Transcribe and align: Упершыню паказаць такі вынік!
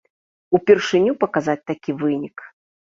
Упершыню 0.59 1.13
паказаць 1.25 1.59
такі 1.69 1.91
вынік! 2.03 2.37